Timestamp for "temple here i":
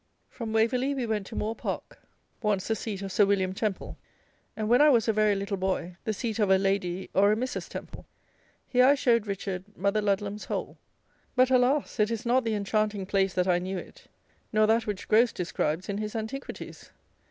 7.69-8.95